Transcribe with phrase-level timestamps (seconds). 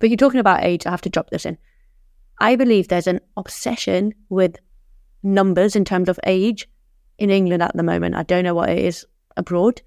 [0.00, 1.58] But you're talking about age, I have to drop this in.
[2.38, 4.56] I believe there's an obsession with
[5.22, 6.66] numbers in terms of age
[7.18, 8.14] in England at the moment.
[8.14, 9.04] I don't know what it is
[9.36, 9.82] abroad.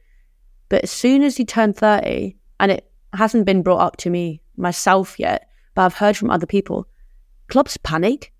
[0.69, 4.39] But as soon as you turn 30, and it hasn't been brought up to me
[4.55, 6.87] myself yet, but I've heard from other people,
[7.47, 8.31] clubs panic.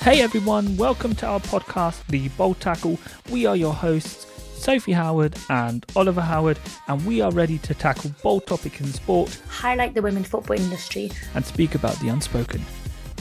[0.00, 2.98] Hey everyone, welcome to our podcast, The Bold Tackle.
[3.30, 4.24] We are your hosts,
[4.58, 6.58] Sophie Howard and Oliver Howard,
[6.88, 11.10] and we are ready to tackle bold topics in sport, highlight the women's football industry,
[11.34, 12.60] and speak about the unspoken.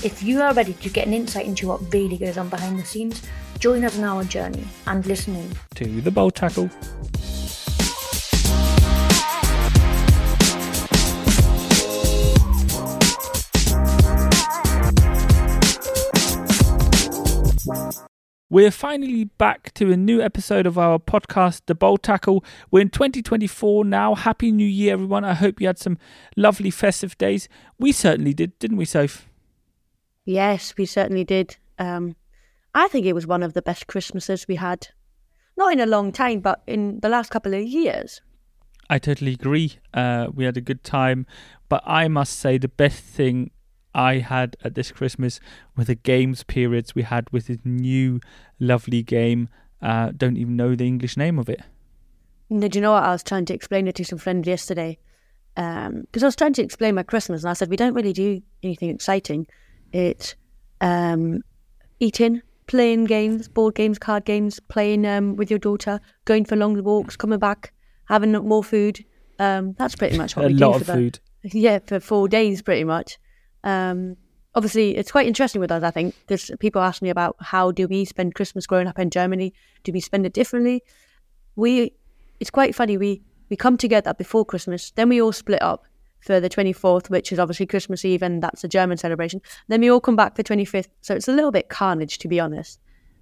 [0.03, 2.85] If you are ready to get an insight into what really goes on behind the
[2.85, 3.21] scenes,
[3.59, 6.69] join us on our journey and listening to The Bold Tackle.
[18.57, 22.43] We're finally back to a new episode of our podcast, The Bold Tackle.
[22.71, 24.15] We're in 2024 now.
[24.15, 25.23] Happy New Year, everyone.
[25.23, 25.99] I hope you had some
[26.35, 27.47] lovely festive days.
[27.77, 29.29] We certainly did, didn't we, Soph?
[30.25, 31.57] Yes, we certainly did.
[31.77, 32.15] Um,
[32.73, 34.87] I think it was one of the best Christmases we had.
[35.55, 38.21] Not in a long time, but in the last couple of years.
[38.89, 39.73] I totally agree.
[39.93, 41.27] Uh, we had a good time.
[41.69, 43.51] But I must say, the best thing
[43.97, 45.39] I had at this Christmas
[45.75, 48.21] were the games periods we had with this new
[48.59, 49.49] lovely game.
[49.81, 51.61] Uh, don't even know the English name of it.
[52.55, 53.03] Did you know what?
[53.03, 54.99] I was trying to explain it to some friends yesterday
[55.55, 58.13] because um, I was trying to explain my Christmas, and I said we don't really
[58.13, 59.47] do anything exciting.
[59.91, 60.35] It's
[60.79, 61.41] um,
[61.99, 66.81] eating, playing games, board games, card games, playing um, with your daughter, going for long
[66.83, 67.73] walks, coming back,
[68.05, 69.03] having more food.
[69.39, 70.65] Um, that's pretty much what a we do.
[70.65, 71.19] A lot of food.
[71.43, 73.17] Yeah, for four days, pretty much.
[73.67, 74.15] Um,
[74.55, 77.87] obviously, it's quite interesting with us, I think, because people ask me about how do
[77.87, 79.53] we spend Christmas growing up in Germany?
[79.83, 80.83] Do we spend it differently?
[81.55, 81.93] We,
[82.39, 82.97] it's quite funny.
[82.97, 85.85] We we come together before Christmas, then we all split up
[86.19, 89.41] for the 24th, which is obviously Christmas Eve, and that's a German celebration.
[89.67, 92.39] Then we all come back for 25th, so it's a little bit carnage, to be
[92.39, 92.79] honest.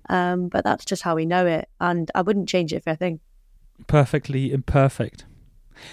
[0.09, 2.95] Um, but that's just how we know it, and I wouldn't change it for a
[2.95, 3.19] thing.
[3.87, 5.25] Perfectly imperfect.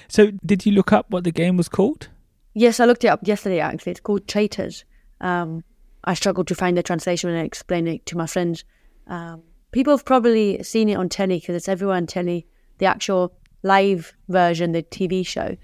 [0.06, 2.08] So, did you look up what the game was called?
[2.54, 3.60] Yes, I looked it up yesterday.
[3.60, 4.84] Actually, it's called Traitors.
[5.20, 5.64] Um,
[6.04, 8.64] I struggled to find the translation and explain it to my friends.
[9.06, 12.46] Um, people have probably seen it on telly because it's everywhere on telly.
[12.78, 13.32] The actual
[13.62, 15.56] live version, the TV show,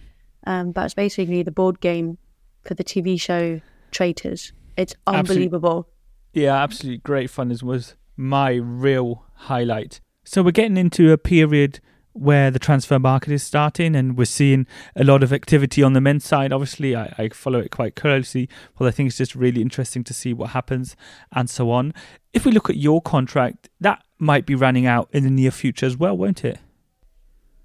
[0.46, 2.18] um, but it's basically the board game
[2.64, 3.60] for the TV show
[3.90, 4.52] Traitors.
[4.76, 5.88] It's unbelievable.
[6.30, 7.50] Absolute, yeah, absolutely great fun.
[7.50, 10.00] As was my real highlight.
[10.24, 11.80] So we're getting into a period
[12.12, 16.00] where the transfer market is starting, and we're seeing a lot of activity on the
[16.00, 16.52] men's side.
[16.52, 18.48] Obviously, I, I follow it quite closely,
[18.78, 20.96] but I think it's just really interesting to see what happens
[21.32, 21.94] and so on.
[22.32, 25.86] If we look at your contract, that might be running out in the near future
[25.86, 26.58] as well, won't it?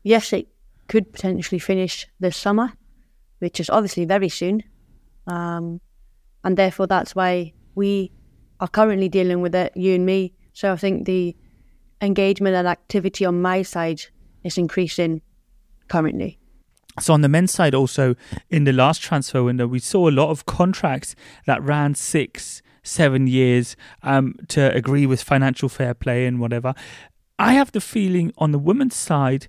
[0.04, 0.48] Yes, it
[0.88, 2.74] could potentially finish this summer,
[3.40, 4.64] which is obviously very soon.
[5.26, 5.80] Um,
[6.44, 8.12] and therefore, that's why we
[8.60, 10.34] are currently dealing with it, you and me.
[10.52, 11.36] So I think the
[12.02, 14.04] engagement and activity on my side
[14.44, 15.22] is increasing
[15.88, 16.40] currently.
[17.00, 18.16] So on the men's side, also
[18.50, 21.16] in the last transfer window, we saw a lot of contracts
[21.48, 26.74] that ran six, seven years um, to agree with financial fair play and whatever.
[27.40, 29.48] I have the feeling on the women's side,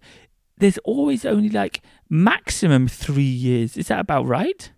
[0.56, 3.76] there's always only like maximum three years.
[3.76, 4.70] Is that about right?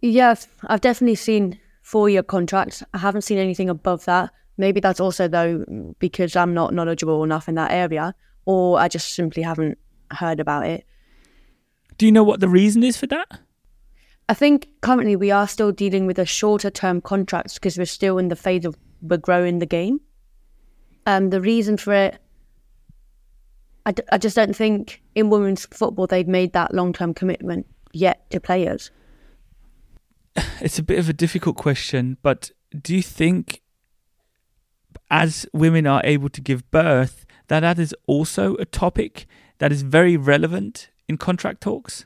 [0.00, 2.82] Yes, I've definitely seen four year contracts.
[2.94, 4.30] I haven't seen anything above that.
[4.56, 8.14] Maybe that's also though because I'm not knowledgeable enough in that area
[8.46, 9.76] or I just simply haven't
[10.10, 10.86] heard about it.
[11.98, 13.40] Do you know what the reason is for that?
[14.28, 18.18] I think currently we are still dealing with a shorter term contracts because we're still
[18.18, 20.00] in the phase of we're growing the game.
[21.06, 22.18] Um, the reason for it,
[23.84, 27.66] I, d- I just don't think in women's football they've made that long term commitment
[27.92, 28.90] yet to players.
[30.60, 32.50] It's a bit of a difficult question, but
[32.82, 33.62] do you think
[35.10, 39.26] as women are able to give birth, that that is also a topic
[39.58, 42.04] that is very relevant in contract talks?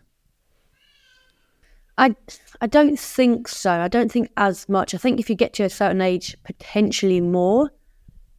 [1.98, 2.14] I
[2.60, 3.70] I don't think so.
[3.72, 4.94] I don't think as much.
[4.94, 7.70] I think if you get to a certain age, potentially more.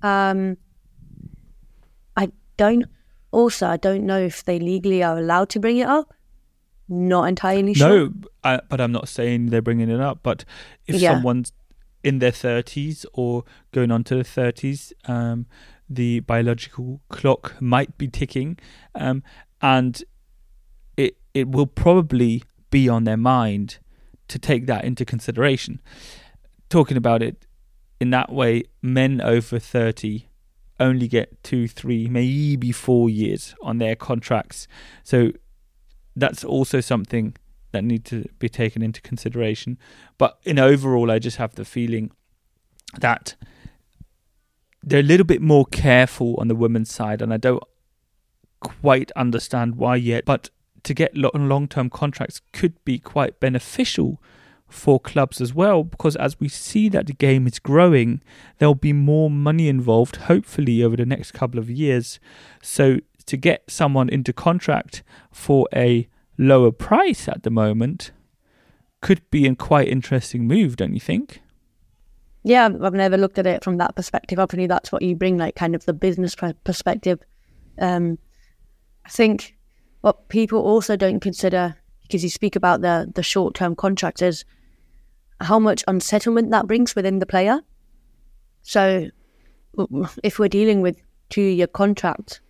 [0.02, 0.58] Um,
[2.18, 2.86] I don't.
[3.32, 6.14] Also, I don't know if they legally are allowed to bring it up.
[6.90, 7.88] Not entirely sure.
[7.88, 8.14] No,
[8.44, 10.20] I, but I'm not saying they're bringing it up.
[10.24, 10.44] But
[10.88, 11.14] if yeah.
[11.14, 11.54] someone's
[12.04, 15.46] in their 30s or going on to the 30s, um,
[15.94, 18.58] the biological clock might be ticking,
[18.96, 19.24] um,
[19.62, 20.04] and
[20.96, 23.80] it it will probably be on their mind
[24.28, 25.82] to take that into consideration.
[26.70, 27.46] Talking about it
[28.00, 30.28] in that way, men over thirty
[30.80, 34.68] only get two, three, maybe four years on their contracts.
[35.04, 35.32] So
[36.16, 37.36] that's also something
[37.72, 39.78] that need to be taken into consideration.
[40.18, 42.12] But in overall, I just have the feeling
[43.00, 43.36] that
[44.84, 47.64] they're a little bit more careful on the women's side, and I don't
[48.60, 50.26] quite understand why yet.
[50.26, 50.50] But
[50.84, 54.22] to get long term contracts could be quite beneficial
[54.68, 58.22] for clubs as well because as we see that the game is growing
[58.58, 62.22] there'll be more money involved hopefully over the next couple of years
[62.62, 66.08] so to get someone into contract for a
[66.38, 68.12] lower price at the moment
[69.02, 71.41] could be a quite interesting move don't you think
[72.44, 75.56] yeah i've never looked at it from that perspective obviously that's what you bring like
[75.56, 77.20] kind of the business perspective
[77.80, 78.18] um
[79.06, 79.56] i think
[80.02, 84.44] what people also don't consider, because you speak about the the short term contracts, is
[85.40, 87.62] how much unsettlement that brings within the player.
[88.64, 89.10] So,
[90.24, 92.42] if we're dealing with two year contract,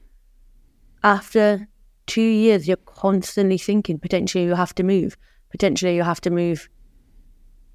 [1.03, 1.67] after
[2.07, 5.17] two years, you're constantly thinking potentially you have to move,
[5.51, 6.69] potentially you have to move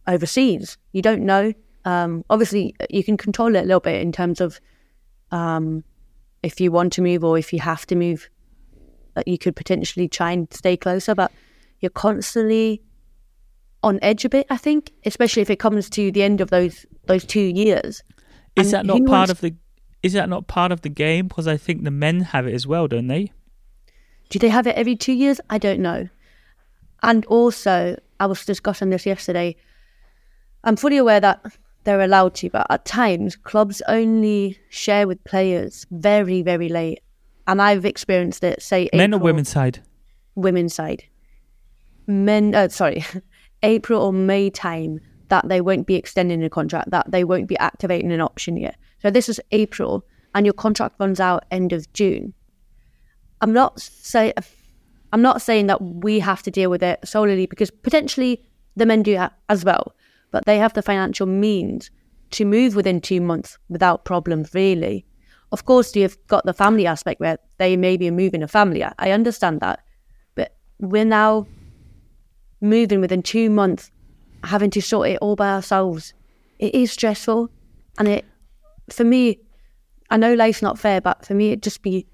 [0.06, 0.78] overseas.
[0.92, 1.52] You don't know.
[1.86, 4.60] Um, obviously, you can control it a little bit in terms of
[5.30, 5.84] um,
[6.42, 8.28] if you want to move or if you have to move
[9.14, 11.32] that you could potentially try and stay closer, but
[11.80, 12.82] you're constantly
[13.84, 14.46] on edge a bit.
[14.50, 18.02] I think, especially if it comes to the end of those those two years.
[18.56, 19.30] Is and that not part wants...
[19.30, 19.54] of the?
[20.02, 21.28] Is that not part of the game?
[21.28, 23.32] Because I think the men have it as well, don't they?
[24.28, 25.40] Do they have it every two years?
[25.50, 26.08] I don't know.
[27.04, 29.54] And also, I was discussing this yesterday.
[30.64, 31.44] I'm fully aware that
[31.86, 37.00] they're allowed to, but at times clubs only share with players very, very late
[37.46, 38.62] and I've experienced it.
[38.62, 39.80] Say men April, or women's side.
[40.34, 41.04] Women's side.
[42.06, 42.54] Men.
[42.54, 43.04] Uh, sorry,
[43.62, 47.58] April or May time that they won't be extending a contract, that they won't be
[47.58, 48.76] activating an option yet.
[49.02, 50.04] So this is April,
[50.34, 52.34] and your contract runs out end of June.
[53.40, 54.32] I'm not say.
[55.12, 58.44] I'm not saying that we have to deal with it solely because potentially
[58.74, 59.94] the men do that as well,
[60.30, 61.90] but they have the financial means
[62.32, 65.04] to move within two months without problems, really.
[65.52, 68.84] Of course, you've got the family aspect where they may be moving a family.
[68.84, 69.80] I understand that.
[70.34, 71.46] But we're now
[72.60, 73.90] moving within two months,
[74.42, 76.14] having to sort it all by ourselves.
[76.58, 77.48] It is stressful.
[77.98, 78.24] And it,
[78.90, 79.38] for me,
[80.10, 82.06] I know life's not fair, but for me, it'd just be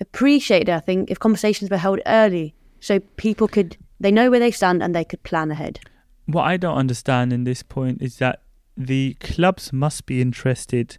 [0.00, 4.50] appreciated, I think, if conversations were held early so people could, they know where they
[4.50, 5.80] stand and they could plan ahead.
[6.26, 8.42] What I don't understand in this point is that
[8.76, 10.98] the clubs must be interested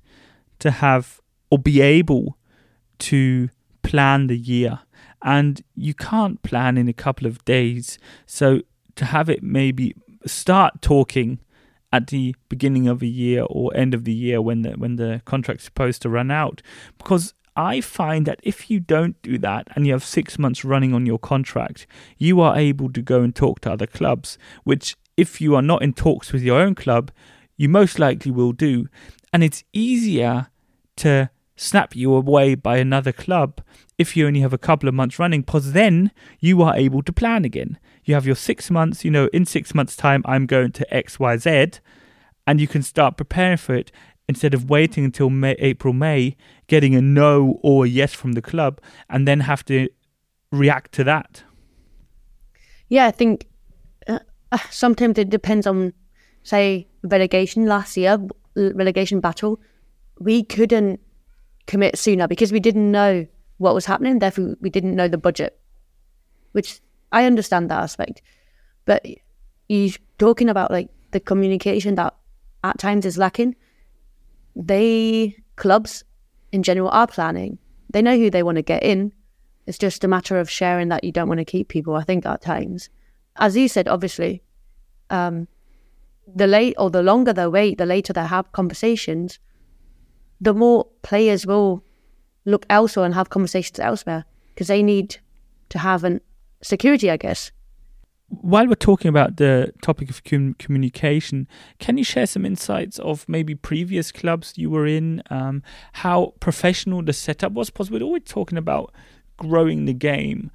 [0.59, 1.19] to have
[1.49, 2.37] or be able
[2.99, 3.49] to
[3.83, 4.79] plan the year.
[5.21, 7.97] And you can't plan in a couple of days.
[8.25, 8.61] So
[8.95, 9.95] to have it maybe
[10.25, 11.39] start talking
[11.91, 15.21] at the beginning of a year or end of the year when the when the
[15.25, 16.61] contract's supposed to run out
[16.97, 20.93] because I find that if you don't do that and you have six months running
[20.93, 21.87] on your contract,
[22.17, 25.81] you are able to go and talk to other clubs, which, if you are not
[25.81, 27.11] in talks with your own club,
[27.57, 28.87] you most likely will do.
[29.31, 30.47] And it's easier
[30.97, 33.61] to snap you away by another club
[33.97, 37.13] if you only have a couple of months running, because then you are able to
[37.13, 37.79] plan again.
[38.03, 41.79] You have your six months, you know, in six months' time, I'm going to XYZ,
[42.45, 43.91] and you can start preparing for it
[44.27, 46.35] instead of waiting until May, April, May,
[46.67, 49.87] getting a no or a yes from the club, and then have to
[50.51, 51.43] react to that.
[52.89, 53.47] Yeah, I think
[54.69, 55.93] sometimes it depends on,
[56.43, 58.17] say, relegation last year,
[58.55, 59.59] relegation battle.
[60.19, 60.99] We couldn't
[61.67, 64.19] commit sooner because we didn't know what was happening.
[64.19, 65.59] Therefore, we didn't know the budget,
[66.51, 66.81] which
[67.11, 68.21] I understand that aspect.
[68.85, 69.05] But
[69.67, 72.13] you talking about like the communication that
[72.63, 73.55] at times is lacking.
[74.55, 76.03] They clubs
[76.51, 77.57] in general are planning.
[77.91, 79.13] They know who they want to get in.
[79.67, 81.95] It's just a matter of sharing that you don't want to keep people.
[81.95, 82.89] I think at times,
[83.37, 84.43] as you said, obviously,
[85.09, 85.47] um,
[86.33, 89.39] the late or the longer they wait, the later they have conversations,
[90.41, 91.83] the more players will
[92.45, 95.17] look elsewhere and have conversations elsewhere because they need
[95.69, 96.21] to have an
[96.61, 97.51] security, I guess.
[98.27, 101.47] While we're talking about the topic of com- communication,
[101.79, 105.61] can you share some insights of maybe previous clubs you were in, um,
[105.93, 107.69] how professional the setup was?
[107.69, 108.93] Because we're always talking about
[109.37, 110.49] growing the game.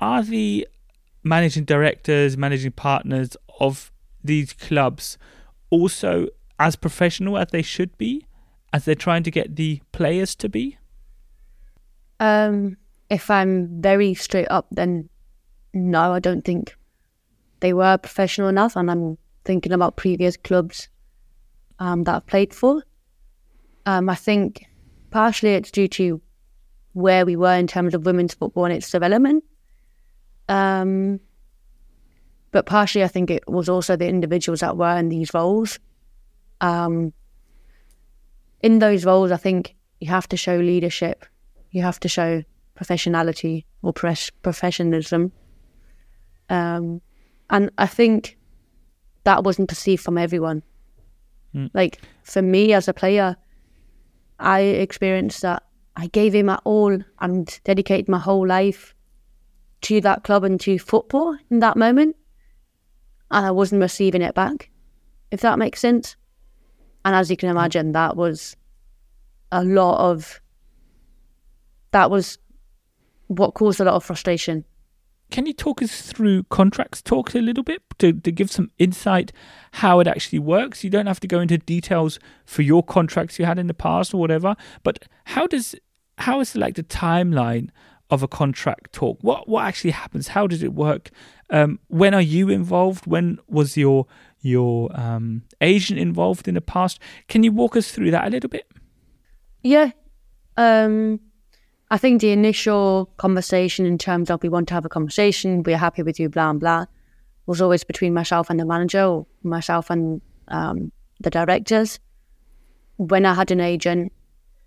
[0.00, 0.66] Are the
[1.22, 5.18] managing directors, managing partners of these clubs
[5.70, 8.26] also as professional as they should be?
[8.72, 10.78] as they're trying to get the players to be?
[12.18, 12.76] Um,
[13.08, 15.08] if I'm very straight up, then
[15.72, 16.76] no, I don't think
[17.60, 18.76] they were professional enough.
[18.76, 20.88] And I'm thinking about previous clubs
[21.78, 22.82] um, that I've played for.
[23.86, 24.66] Um, I think
[25.10, 26.20] partially it's due to
[26.92, 29.44] where we were in terms of women's football and its development.
[30.50, 31.20] Um,
[32.50, 35.78] but partially, I think it was also the individuals that were in these roles.
[36.60, 37.12] Um,
[38.60, 41.24] in those roles, I think you have to show leadership,
[41.70, 42.42] you have to show
[42.76, 45.32] professionality or professionalism.
[46.48, 47.00] Um,
[47.48, 48.36] and I think
[49.22, 50.64] that wasn't perceived from everyone.
[51.54, 51.70] Mm.
[51.72, 53.36] Like for me as a player,
[54.40, 55.62] I experienced that
[55.94, 58.94] I gave him my all and dedicated my whole life
[59.82, 62.16] to that club and to football in that moment.
[63.30, 64.70] And I wasn't receiving it back,
[65.30, 66.16] if that makes sense.
[67.04, 67.58] And as you can mm-hmm.
[67.58, 68.56] imagine, that was
[69.52, 70.40] a lot of,
[71.92, 72.38] that was
[73.28, 74.64] what caused a lot of frustration.
[75.30, 79.32] Can you talk us through contracts talks a little bit to, to give some insight
[79.72, 80.82] how it actually works?
[80.82, 84.12] You don't have to go into details for your contracts you had in the past
[84.12, 85.76] or whatever, but how does
[86.18, 87.70] how is like the timeline
[88.10, 89.18] of a contract talk?
[89.22, 90.28] What what actually happens?
[90.28, 91.10] How does it work?
[91.50, 93.06] Um, when are you involved?
[93.06, 94.06] When was your
[94.40, 96.98] your um, agent involved in the past?
[97.28, 98.70] Can you walk us through that a little bit?
[99.62, 99.90] Yeah.
[100.56, 101.20] Um,
[101.90, 105.76] I think the initial conversation in terms of we want to have a conversation, we're
[105.76, 106.86] happy with you, blah, and blah,
[107.46, 111.98] was always between myself and the manager or myself and um, the directors.
[112.96, 114.12] When I had an agent,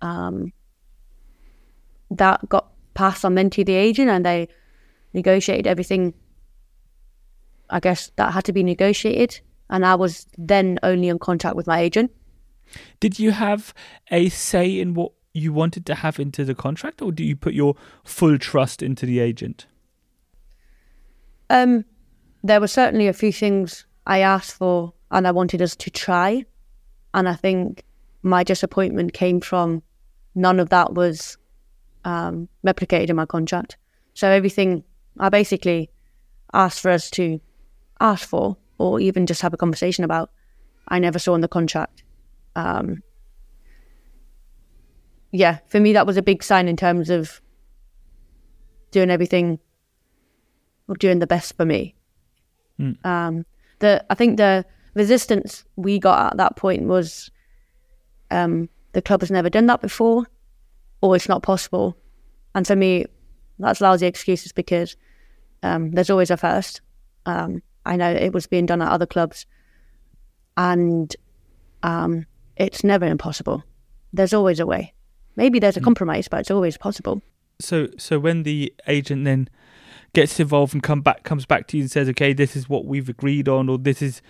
[0.02, 0.52] um,
[2.12, 4.48] that got passed on then to the agent and they
[5.14, 6.14] negotiated everything.
[7.70, 9.40] I guess that had to be negotiated.
[9.70, 12.12] And I was then only in contact with my agent.
[13.00, 13.74] Did you have
[14.12, 17.54] a say in what you wanted to have into the contract, or do you put
[17.54, 19.66] your full trust into the agent?
[21.50, 21.86] Um,
[22.44, 26.46] there were certainly a few things I asked for and I wanted us to try.
[27.14, 27.84] And I think
[28.22, 29.84] my disappointment came from
[30.36, 31.38] none of that was
[32.06, 33.78] um, replicated in my contract.
[34.14, 34.84] So everything
[35.20, 35.90] I basically
[36.54, 37.40] asked for us to
[38.00, 40.32] ask for or even just have a conversation about,
[40.88, 42.04] I never saw in the contract.
[42.56, 43.02] Um,
[45.32, 47.42] yeah, for me, that was a big sign in terms of
[48.92, 49.60] doing everything
[50.88, 51.96] or doing the best for me.
[52.80, 53.04] Mm.
[53.06, 53.46] Um,
[53.80, 57.32] the I think the resistance we got at that point was
[58.30, 60.26] um, the club has never done that before,
[61.04, 61.98] or it's not possible.
[62.56, 63.06] And for me,
[63.60, 64.96] that's lousy excuses because
[65.62, 66.80] um, there's always a first.
[67.26, 69.46] Um, I know it was being done at other clubs,
[70.56, 71.14] and
[71.84, 73.66] um, it's never impossible.
[74.14, 74.94] There's always a way.
[75.36, 77.22] Maybe there's a compromise, but it's always possible.
[77.60, 79.50] So, so when the agent then
[80.14, 82.86] gets involved and come back, comes back to you and says, "Okay, this is what
[82.86, 84.22] we've agreed on," or "This is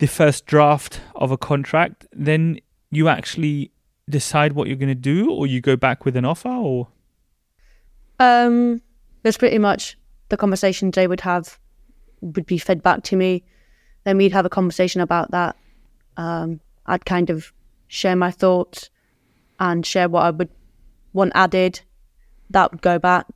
[0.00, 2.58] the first draft of a contract," then
[2.90, 3.70] you actually
[4.08, 6.88] decide what you're going to do, or you go back with an offer, or
[8.18, 8.80] Um,
[9.22, 9.96] there's pretty much
[10.28, 11.58] the conversations they would have
[12.20, 13.44] would be fed back to me.
[14.04, 15.56] Then we'd have a conversation about that.
[16.16, 17.52] Um, I'd kind of
[17.88, 18.90] share my thoughts
[19.58, 20.50] and share what I would
[21.12, 21.80] want added.
[22.50, 23.26] That would go back.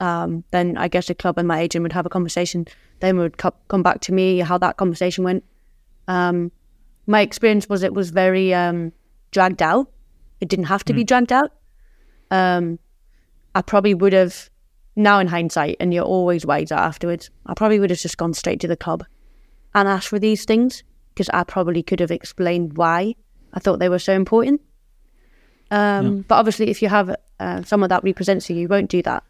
[0.00, 2.66] Um, then I guess the club and my agent would have a conversation.
[3.00, 5.44] Then would co- come back to me how that conversation went.
[6.08, 6.52] Um,
[7.06, 8.92] my experience was it was very um,
[9.36, 9.86] dragged out.
[10.40, 11.50] It didn't have to be dragged out.
[12.30, 12.78] Um,
[13.54, 14.34] I probably would have,
[14.96, 18.60] now in hindsight, and you're always wiser afterwards, I probably would have just gone straight
[18.60, 19.04] to the club
[19.74, 23.14] and asked for these things because I probably could have explained why
[23.52, 24.60] I thought they were so important.
[25.70, 29.22] Um, But obviously, if you have uh, someone that represents you, you won't do that.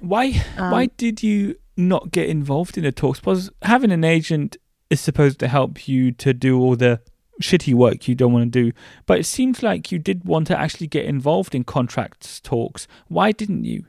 [0.00, 0.32] why?
[0.56, 3.20] why did you not get involved in the talks?
[3.20, 4.56] Because having an agent
[4.90, 7.00] is supposed to help you to do all the
[7.40, 8.72] shitty work you don't want to do,
[9.06, 12.86] but it seems like you did want to actually get involved in contracts talks.
[13.08, 13.86] Why didn't you?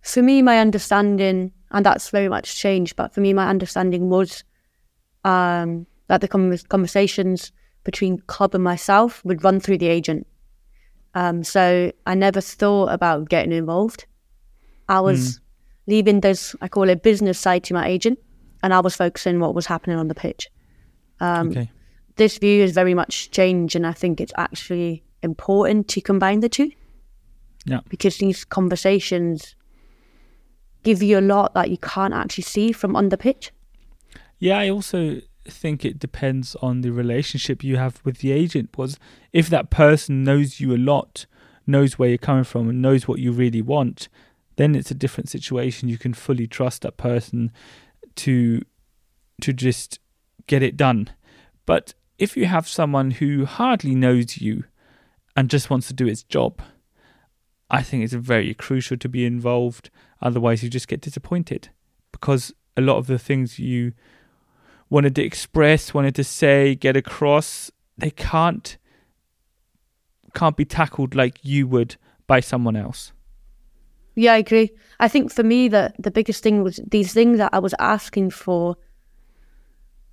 [0.00, 4.44] For me, my understanding, and that's very much changed, but for me, my understanding was
[5.24, 7.52] um, that the con- conversations
[7.84, 10.26] between club and myself would run through the agent.
[11.14, 14.06] Um, so I never thought about getting involved.
[14.88, 15.40] I was
[15.86, 18.18] leaving this, I call it business side to my agent,
[18.62, 20.48] and I was focusing on what was happening on the pitch.
[21.20, 21.70] Um, okay.
[22.16, 26.48] This view is very much changed, and I think it's actually important to combine the
[26.48, 26.70] two
[27.64, 27.80] Yeah.
[27.88, 29.54] because these conversations
[30.84, 33.52] give you a lot that you can't actually see from on the pitch.
[34.38, 38.76] Yeah, I also think it depends on the relationship you have with the agent.
[38.76, 38.98] Was
[39.32, 41.26] if that person knows you a lot,
[41.66, 44.08] knows where you're coming from, and knows what you really want,
[44.56, 45.88] then it's a different situation.
[45.88, 47.50] You can fully trust that person
[48.16, 48.62] to
[49.40, 49.98] to just
[50.48, 51.10] get it done.
[51.64, 54.64] But if you have someone who hardly knows you,
[55.38, 56.60] and just wants to do its job,
[57.70, 59.88] I think it's very crucial to be involved.
[60.20, 61.68] Otherwise, you just get disappointed
[62.10, 63.92] because a lot of the things you
[64.90, 68.78] wanted to express, wanted to say, get across, they can't
[70.34, 71.94] can't be tackled like you would
[72.26, 73.12] by someone else.
[74.16, 74.72] Yeah, I agree.
[74.98, 78.30] I think for me, the the biggest thing was these things that I was asking
[78.30, 78.76] for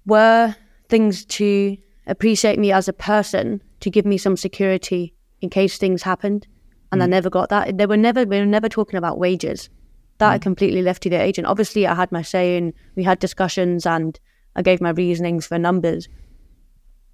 [0.06, 0.56] were
[0.90, 6.04] things to appreciate me as a person, to give me some security in case things
[6.04, 6.48] happened,
[6.92, 7.04] and mm.
[7.04, 7.78] I never got that.
[7.78, 9.70] They were never we were never talking about wages.
[10.18, 10.34] That mm.
[10.34, 11.48] I completely left to the agent.
[11.48, 14.20] Obviously, I had my say, and we had discussions, and
[14.56, 16.08] I gave my reasonings for numbers.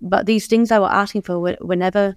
[0.01, 2.15] But these things I were asking for were, were never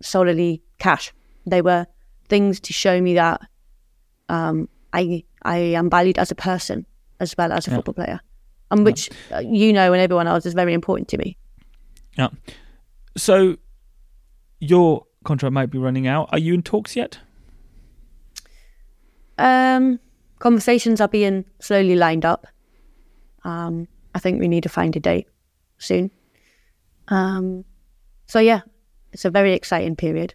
[0.00, 1.12] solely cash.
[1.46, 1.86] They were
[2.28, 3.40] things to show me that
[4.28, 6.86] um, I I am valued as a person
[7.20, 7.76] as well as a yeah.
[7.76, 8.20] football player,
[8.70, 9.38] and which yeah.
[9.38, 11.36] Uh, you know and everyone else is very important to me.
[12.16, 12.28] Yeah.
[13.16, 13.56] So
[14.60, 16.28] your contract might be running out.
[16.32, 17.18] Are you in talks yet?
[19.38, 20.00] Um,
[20.38, 22.46] conversations are being slowly lined up.
[23.44, 25.28] Um, I think we need to find a date
[25.78, 26.10] soon.
[27.08, 27.64] Um,
[28.26, 28.60] so yeah,
[29.12, 30.34] it's a very exciting period,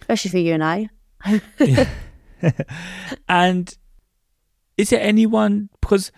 [0.00, 0.88] especially for you and I.
[3.28, 3.76] and
[4.76, 6.12] is there anyone because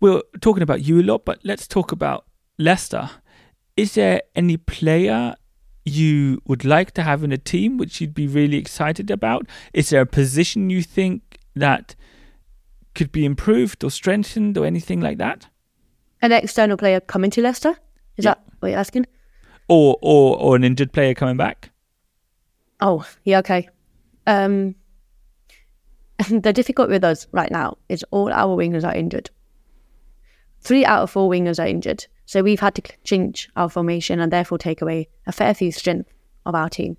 [0.00, 2.24] we're talking about you a lot, but let's talk about
[2.58, 3.10] Leicester.
[3.76, 5.34] Is there any player
[5.84, 9.46] you would like to have in a team which you'd be really excited about?
[9.72, 11.94] Is there a position you think that
[12.94, 15.46] could be improved or strengthened or anything like that?
[16.20, 17.76] An external player coming to Leicester?
[18.16, 18.34] Is yeah.
[18.34, 19.06] that what you're asking?
[19.68, 21.70] Or, or or an injured player coming back?
[22.80, 23.68] Oh, yeah, okay.
[24.26, 24.74] Um,
[26.28, 29.30] the difficulty with us right now is all our wingers are injured.
[30.68, 32.06] Three out of four wingers are injured.
[32.26, 36.12] So we've had to change our formation and therefore take away a fair few strength
[36.44, 36.98] of our team.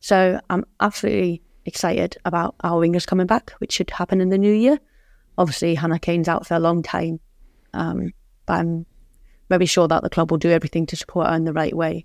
[0.00, 4.52] So I'm absolutely excited about our wingers coming back, which should happen in the new
[4.52, 4.80] year.
[5.38, 7.20] Obviously, Hannah Cain's out for a long time,
[7.74, 8.10] um,
[8.44, 8.86] but I'm
[9.48, 12.04] very sure that the club will do everything to support her in the right way.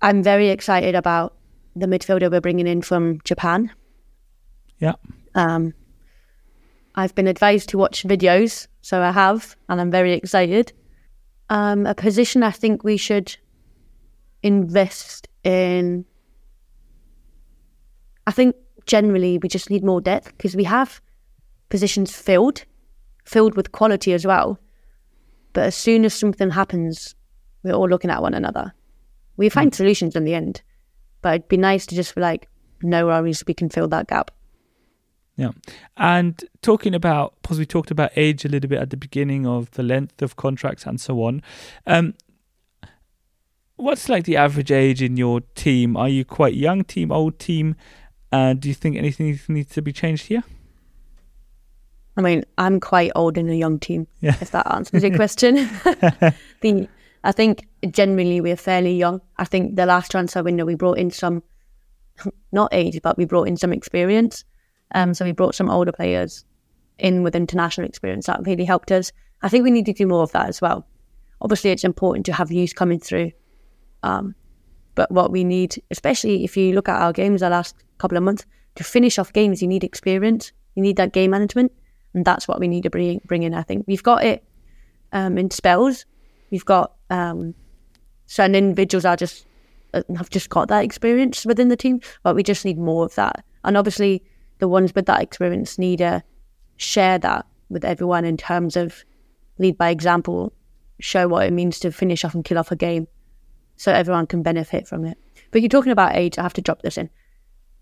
[0.00, 1.36] I'm very excited about
[1.76, 3.70] the midfielder we're bringing in from Japan.
[4.78, 4.94] Yeah.
[5.34, 5.74] Um,
[6.98, 10.72] I've been advised to watch videos, so I have, and I'm very excited.
[11.48, 13.36] Um, a position I think we should
[14.42, 16.04] invest in.
[18.26, 18.56] I think
[18.86, 21.00] generally we just need more depth because we have
[21.68, 22.64] positions filled,
[23.24, 24.58] filled with quality as well.
[25.52, 27.14] But as soon as something happens,
[27.62, 28.74] we're all looking at one another.
[29.36, 29.76] We find mm.
[29.76, 30.62] solutions in the end,
[31.22, 32.48] but it'd be nice to just be like,
[32.82, 34.32] no worries, we can fill that gap.
[35.38, 35.52] Yeah.
[35.96, 39.70] And talking about, because we talked about age a little bit at the beginning of
[39.70, 41.42] the length of contracts and so on.
[41.86, 42.14] Um,
[43.76, 45.96] what's like the average age in your team?
[45.96, 47.76] Are you quite young team, old team?
[48.32, 50.42] And do you think anything needs to be changed here?
[52.16, 54.36] I mean, I'm quite old in a young team, yeah.
[54.40, 55.54] if that answers your question.
[56.62, 56.88] the,
[57.22, 59.20] I think generally we're fairly young.
[59.36, 61.44] I think the last transfer window we brought in some,
[62.50, 64.44] not age, but we brought in some experience.
[64.94, 66.44] Um, so we brought some older players
[66.98, 68.26] in with international experience.
[68.26, 69.12] That really helped us.
[69.42, 70.86] I think we need to do more of that as well.
[71.40, 73.30] Obviously, it's important to have youth coming through.
[74.02, 74.34] Um,
[74.94, 78.24] but what we need, especially if you look at our games the last couple of
[78.24, 80.52] months, to finish off games, you need experience.
[80.74, 81.72] You need that game management,
[82.14, 83.54] and that's what we need to bring bring in.
[83.54, 84.44] I think we've got it
[85.12, 86.04] um, in spells.
[86.50, 87.54] We've got um,
[88.26, 89.46] certain individuals are just
[89.94, 93.14] uh, have just got that experience within the team, but we just need more of
[93.16, 93.44] that.
[93.64, 94.22] And obviously,
[94.58, 96.22] the ones with that experience need to
[96.76, 99.04] share that with everyone in terms of
[99.58, 100.52] lead by example,
[101.00, 103.06] show what it means to finish off and kill off a game
[103.76, 105.18] so everyone can benefit from it.
[105.50, 107.10] But you're talking about age, I have to drop this in.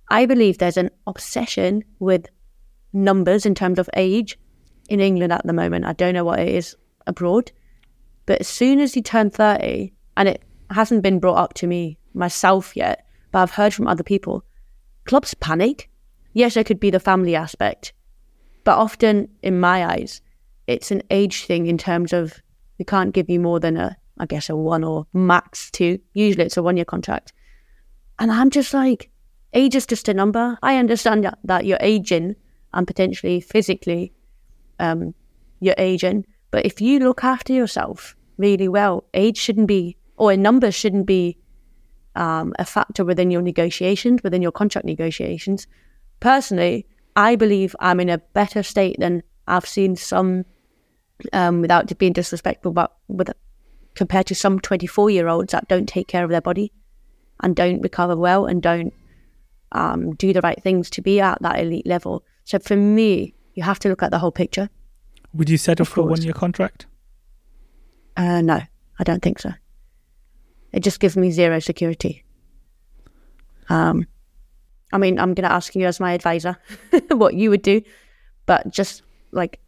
[0.09, 2.27] I believe there's an obsession with
[2.93, 4.39] numbers in terms of age
[4.89, 5.85] in England at the moment.
[5.85, 7.51] I don't know what it is abroad.
[8.25, 11.99] But as soon as you turn 30, and it hasn't been brought up to me
[12.15, 14.45] myself yet, but I've heard from other people,
[15.05, 15.91] clubs panic
[16.37, 17.95] yes, there could be the family aspect,
[18.63, 20.21] but often in my eyes,
[20.67, 22.43] it's an age thing in terms of
[22.79, 25.99] we can't give you more than a, I guess, a one or max two.
[26.13, 27.33] Usually it's a one year contract.
[28.19, 29.11] And I'm just like,
[29.55, 30.59] age is just a number.
[30.63, 32.37] I understand that, you're aging
[32.75, 34.13] and potentially physically
[34.79, 35.15] um,
[35.61, 36.27] you're aging.
[36.51, 41.07] But if you look after yourself really well, age shouldn't be, or a number shouldn't
[41.07, 41.39] be
[42.15, 45.67] um, a factor within your negotiations, within your contract negotiations
[46.21, 50.45] personally, I believe I'm in a better state than I've seen some,
[51.33, 53.31] um, without being disrespectful, but with
[53.95, 56.73] compared to some 24 year olds that don't take care of their body.
[57.43, 58.95] and don't recover well and don't
[59.73, 62.25] um, do the right things to be at that elite level.
[62.45, 64.71] So for me, you have to look at the whole picture.
[65.35, 66.87] Would you settle for a one year contract?
[68.17, 68.61] Uh, no,
[68.99, 69.53] I don't think so.
[70.73, 72.25] It just gives me zero security.
[73.69, 74.07] Um,
[74.93, 76.57] I mean, I'm going to ask you as my advisor
[77.11, 77.83] what you would do,
[78.47, 79.61] but just like.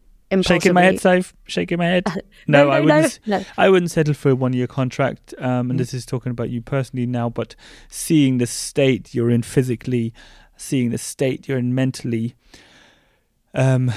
[0.42, 1.32] Shaking my head, Soph.
[1.46, 2.04] Shaking my head.
[2.46, 3.18] No, no, I wouldn't.
[3.26, 3.44] no.
[3.56, 5.34] I wouldn't settle for a one year contract.
[5.38, 5.78] Um, and Mm.
[5.78, 7.54] this is talking about you personally now, but
[7.88, 10.12] seeing the state you're in physically,
[10.56, 12.34] seeing the state you're in mentally.
[13.54, 13.90] Um,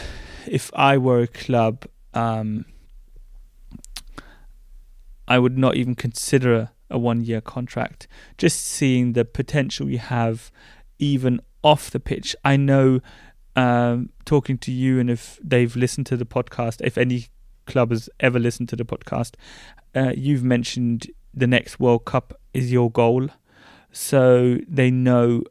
[0.48, 2.64] if I were a club, um,
[5.28, 8.08] I would not even consider a, a one year contract.
[8.38, 10.52] Just seeing the potential you have,
[11.02, 12.36] even off the pitch.
[12.46, 13.02] I know,
[13.58, 17.28] um, talking to you, and if they've listened to the podcast, if any
[17.66, 19.34] club has ever listened to the podcast,
[19.94, 23.28] uh, you've mentioned the next World Cup is your goal.
[23.92, 25.44] So they know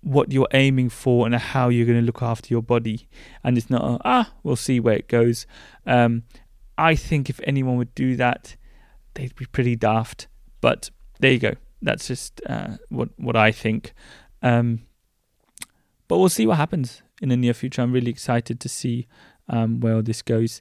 [0.00, 3.08] what you're aiming for and how you're going to look after your body.
[3.42, 5.46] And it's not, a, ah, we'll see where it goes.
[5.84, 6.22] Um,
[6.78, 8.56] I think if anyone would do that,
[9.14, 10.28] they'd be pretty daft.
[10.60, 11.54] But there you go.
[11.82, 13.92] That's just uh, what what I think.
[14.42, 14.82] Um,
[16.08, 17.82] but we'll see what happens in the near future.
[17.82, 19.06] I'm really excited to see
[19.48, 20.60] um, where all this goes.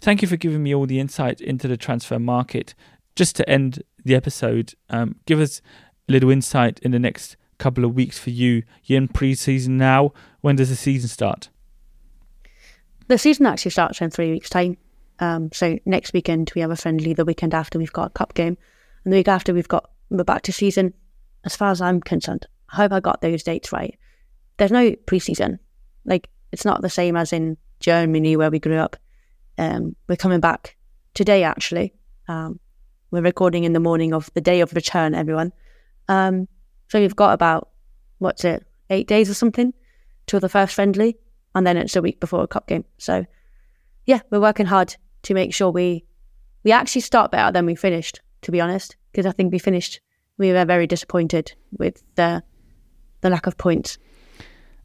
[0.00, 2.74] Thank you for giving me all the insight into the transfer market.
[3.14, 5.60] Just to end the episode, um, give us
[6.08, 8.64] a little insight in the next couple of weeks for you.
[8.84, 10.12] You're in pre-season now.
[10.40, 11.48] When does the season start?
[13.08, 14.76] The season actually starts in three weeks' time.
[15.20, 17.14] Um, so next weekend we have a friendly.
[17.14, 18.56] The weekend after we've got a cup game,
[19.04, 20.94] and the week after we've got we're back to season.
[21.44, 23.98] As far as I'm concerned, I hope I got those dates right.
[24.56, 25.58] There's no preseason.
[26.04, 28.96] Like it's not the same as in Germany where we grew up.
[29.58, 30.76] Um, we're coming back
[31.14, 31.94] today actually.
[32.28, 32.60] Um,
[33.10, 35.52] we're recording in the morning of the day of return, everyone.
[36.08, 36.48] Um,
[36.88, 37.70] so we've got about
[38.18, 39.74] what's it, eight days or something
[40.26, 41.18] till the first friendly,
[41.54, 42.84] and then it's a week before a cup game.
[42.98, 43.24] So
[44.06, 46.04] yeah, we're working hard to make sure we
[46.64, 48.20] we actually start better than we finished.
[48.42, 50.00] To be honest, because I think we finished
[50.38, 52.42] we were very disappointed with the
[53.20, 53.98] the lack of points.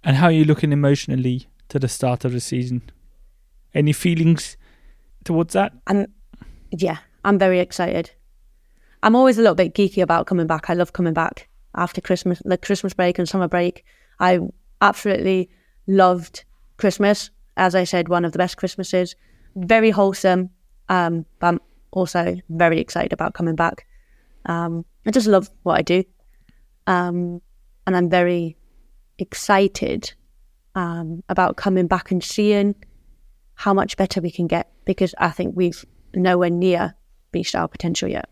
[0.04, 2.84] And how are you looking emotionally to the start of the season?
[3.74, 4.58] Any feelings
[5.24, 5.74] towards that?
[5.88, 6.08] I'm
[6.72, 8.12] yeah, I'm very excited.
[9.04, 10.70] I'm always a little bit geeky about coming back.
[10.70, 13.86] I love coming back after Christmas, the Christmas break and summer break.
[14.20, 14.40] I
[14.82, 15.50] absolutely
[15.88, 16.44] loved
[16.78, 17.30] Christmas.
[17.56, 19.16] As I said, one of the best Christmases.
[19.56, 20.50] Very wholesome.
[20.90, 21.62] Um, but I'm
[21.92, 23.86] also very excited about coming back.
[24.48, 26.04] Um, I just love what I do.
[26.88, 27.42] Um,
[27.86, 28.58] and I'm very
[29.20, 30.14] excited
[30.76, 32.76] um, about coming back and seeing
[33.56, 35.84] how much better we can get because I think we've
[36.14, 36.96] nowhere near
[37.34, 38.30] reached our potential yet.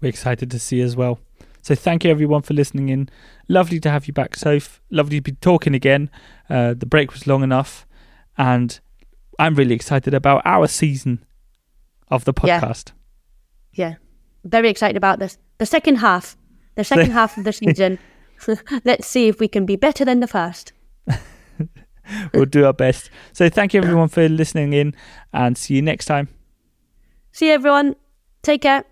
[0.00, 1.18] We're excited to see as well.
[1.62, 3.08] So thank you everyone for listening in.
[3.48, 4.80] Lovely to have you back, Soph.
[4.90, 6.10] Lovely to be talking again.
[6.50, 7.86] Uh, the break was long enough,
[8.36, 8.78] and
[9.38, 11.24] I'm really excited about our season
[12.08, 12.60] of the Yeah.
[12.60, 12.92] podcast.
[13.72, 13.94] Yeah,
[14.44, 15.38] very excited about this.
[15.58, 16.36] The second half,
[16.76, 17.98] the second half of the season.
[18.84, 20.72] Let's see if we can be better than the first.
[22.34, 23.10] We'll do our best.
[23.32, 24.94] So thank you everyone for listening in,
[25.32, 26.28] and see you next time.
[27.32, 27.96] See you, everyone.
[28.42, 28.84] Take care.